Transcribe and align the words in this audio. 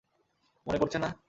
মনে 0.67 0.79
পড়ছে 0.79 0.99
না? 0.99 1.11